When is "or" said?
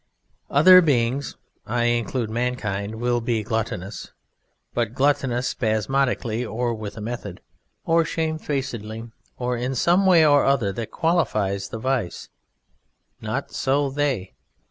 6.43-6.73, 7.85-8.03, 9.37-9.55, 10.25-10.43